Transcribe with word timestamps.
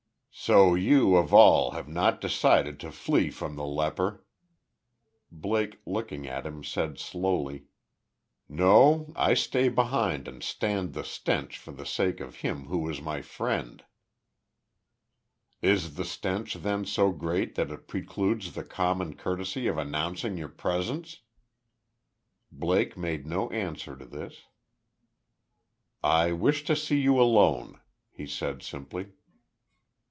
"So 0.33 0.75
you, 0.75 1.17
of 1.17 1.33
all, 1.33 1.71
have 1.71 1.89
not 1.89 2.19
decided 2.21 2.79
to 2.79 2.91
flee 2.91 3.29
from 3.31 3.57
the 3.57 3.65
leper." 3.65 4.25
Blake, 5.29 5.79
looking 5.85 6.25
at 6.25 6.45
him, 6.47 6.63
said, 6.63 6.97
slowly: 6.97 7.65
"No; 8.49 9.11
I 9.17 9.33
stay 9.35 9.67
behind 9.69 10.27
and 10.29 10.41
stand 10.41 10.93
the 10.93 11.03
stench 11.03 11.57
for 11.59 11.73
the 11.73 11.85
sake 11.85 12.19
of 12.21 12.37
him 12.37 12.67
who 12.67 12.79
was 12.79 13.01
my 13.01 13.21
friend." 13.21 13.83
"Is 15.61 15.93
the 15.95 16.05
stench 16.05 16.53
then 16.55 16.85
so 16.85 17.11
great 17.11 17.53
that 17.55 17.69
it 17.69 17.87
precludes 17.89 18.53
the 18.53 18.63
common 18.63 19.15
courtesy 19.17 19.67
of 19.67 19.77
announcing 19.77 20.37
your 20.37 20.49
presence?" 20.49 21.19
Blake 22.53 22.95
made 22.97 23.27
no 23.27 23.49
answer 23.51 23.95
to 23.97 24.05
this. 24.05 24.43
"I 26.01 26.31
wish 26.31 26.63
to 26.63 26.75
see 26.75 26.99
you 26.99 27.19
alone," 27.19 27.79
he 28.09 28.25
said, 28.25 28.63
simply. 28.63 29.09